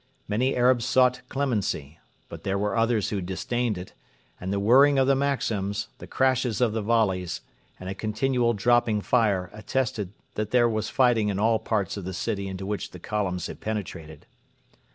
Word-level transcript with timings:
Many 0.27 0.55
Arabs 0.55 0.83
sought 0.83 1.21
clemency; 1.29 1.99
but 2.27 2.43
there 2.43 2.57
were 2.57 2.75
others 2.75 3.09
who 3.09 3.21
disdained 3.21 3.77
it; 3.77 3.93
and 4.39 4.51
the 4.51 4.59
whirring 4.59 4.97
of 4.97 5.05
the 5.05 5.15
Maxims, 5.15 5.89
the 5.99 6.07
crashes 6.07 6.59
of 6.59 6.73
the 6.73 6.81
volleys, 6.81 7.41
and 7.79 7.87
a 7.87 7.93
continual 7.93 8.53
dropping 8.53 9.01
fire 9.01 9.51
attested 9.53 10.11
that 10.33 10.49
there 10.49 10.67
was 10.67 10.89
fighting 10.89 11.29
in 11.29 11.37
all 11.37 11.59
parts 11.59 11.97
of 11.97 12.03
the 12.05 12.15
city 12.15 12.47
into 12.47 12.65
which 12.65 12.89
the 12.89 12.99
columns 12.99 13.45
had 13.45 13.61
penetrated. 13.61 14.25